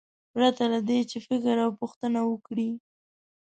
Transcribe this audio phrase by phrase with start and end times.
[0.33, 2.69] پرته له دې چې فکر او پوښتنه وکړي.